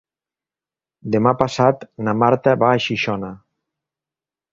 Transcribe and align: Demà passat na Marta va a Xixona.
Demà 1.15 1.33
passat 1.41 1.85
na 2.07 2.15
Marta 2.21 2.55
va 2.65 2.71
a 2.71 2.79
Xixona. 2.87 3.31